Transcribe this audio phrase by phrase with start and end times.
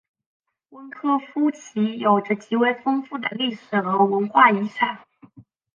[0.69, 4.97] 温科夫齐有着极为丰富的历史与文化遗产。